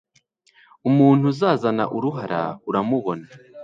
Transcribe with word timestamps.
Umuntu 0.89 1.23
uzazana 1.31 1.83
uruhara 1.97 2.41
uramubona 2.69 3.25